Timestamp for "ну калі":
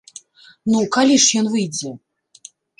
0.71-1.15